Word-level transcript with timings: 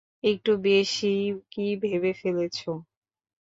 একটু 0.23 0.51
বেশিই 0.63 1.23
কি 1.51 1.65
ভেবে 1.83 2.11
ফেলেছ? 2.21 2.57